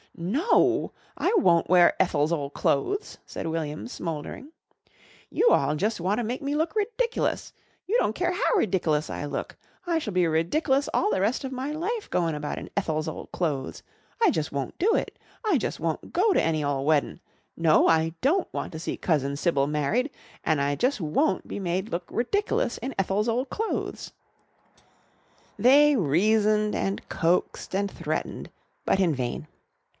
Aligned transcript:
"No, 0.17 0.91
I 1.15 1.33
won't 1.37 1.69
wear 1.69 1.95
Ethel's 2.01 2.31
ole 2.33 2.49
clothes," 2.49 3.19
said 3.25 3.47
William 3.47 3.87
smouldering. 3.87 4.51
"You 5.29 5.49
all 5.51 5.75
jus' 5.75 5.99
want 5.99 6.17
to 6.17 6.23
make 6.23 6.41
me 6.41 6.53
look 6.55 6.75
ridiclus. 6.75 7.53
You 7.87 7.97
don't 7.99 8.13
care 8.15 8.31
how 8.31 8.55
ridiclus 8.57 9.09
I 9.11 9.25
look. 9.25 9.55
I 9.87 9.99
shall 9.99 10.11
be 10.13 10.23
ridiclus 10.27 10.89
all 10.93 11.11
the 11.11 11.21
rest 11.21 11.43
of 11.43 11.51
my 11.51 11.71
life 11.71 12.09
goin' 12.09 12.35
about 12.35 12.57
in 12.57 12.69
Ethel's 12.75 13.07
ole 13.07 13.27
clothes. 13.27 13.83
I 14.21 14.31
jus' 14.31 14.51
won't 14.51 14.77
do 14.77 14.95
it. 14.95 15.17
I 15.45 15.57
jus' 15.57 15.79
won't 15.79 16.11
go 16.11 16.33
to 16.33 16.41
any 16.41 16.63
ole 16.63 16.83
weddin'. 16.85 17.19
No, 17.55 17.87
I 17.87 18.13
don't 18.21 18.51
want 18.53 18.71
to 18.73 18.79
see 18.79 18.97
Cousin 18.97 19.37
Sybil 19.37 19.67
married, 19.67 20.09
an' 20.43 20.59
I 20.59 20.75
jus' 20.75 20.99
won't 20.99 21.47
be 21.47 21.59
made 21.59 21.89
look 21.89 22.07
ridiclus 22.11 22.77
in 22.79 22.93
Ethel's 22.99 23.29
ole 23.29 23.45
clothes." 23.45 24.11
They 25.57 25.95
reasoned 25.95 26.75
and 26.75 27.07
coaxed 27.07 27.73
and 27.75 27.89
threatened, 27.89 28.49
but 28.83 28.99
in 28.99 29.15
vain. 29.15 29.47